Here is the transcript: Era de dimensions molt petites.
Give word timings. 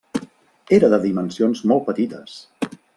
Era 0.79 0.89
de 0.95 1.01
dimensions 1.05 1.65
molt 1.73 1.87
petites. 1.93 2.45